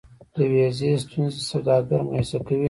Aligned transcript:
د 0.33 0.35
ویزې 0.51 0.91
ستونزې 1.03 1.41
سوداګر 1.51 1.99
مایوسه 2.07 2.37
کوي. 2.45 2.59